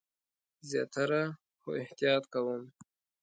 [0.69, 1.23] زیاتره،
[1.61, 2.61] خو احتیاط کوم